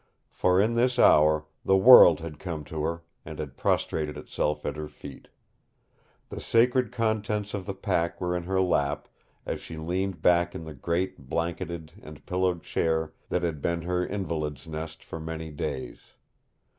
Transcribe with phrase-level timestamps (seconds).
[0.31, 4.75] For in this hour the world had come to her, and had prostrated itself at
[4.75, 5.27] her feet.
[6.29, 9.07] The sacred contents of the pack were in her lap
[9.45, 14.03] as she leaned back in the great blanketed and pillowed chair that had been her
[14.03, 15.99] invalid's nest for many days.